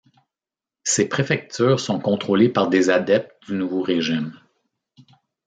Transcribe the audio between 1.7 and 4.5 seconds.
sont contrôlées par des adeptes du nouveau régime.